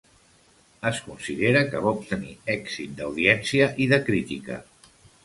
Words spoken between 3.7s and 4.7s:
i de crítica.